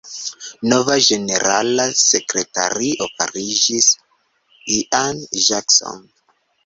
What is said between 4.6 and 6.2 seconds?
Ian Jackson.